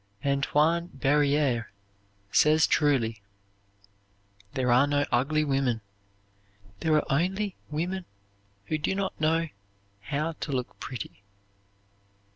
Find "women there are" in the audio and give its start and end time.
5.43-7.05